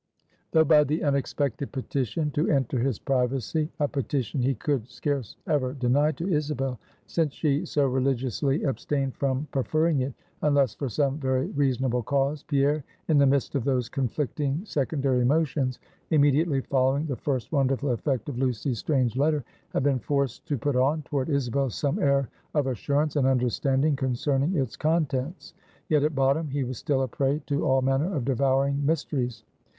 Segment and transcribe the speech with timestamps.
[0.49, 5.73] Though by the unexpected petition to enter his privacy a petition he could scarce ever
[5.73, 11.51] deny to Isabel, since she so religiously abstained from preferring it, unless for some very
[11.51, 15.77] reasonable cause, Pierre, in the midst of those conflicting, secondary emotions,
[16.09, 20.75] immediately following the first wonderful effect of Lucy's strange letter, had been forced to put
[20.75, 25.53] on, toward Isabel, some air of assurance and understanding concerning its contents;
[25.89, 29.43] yet at bottom, he was still a prey to all manner of devouring mysteries.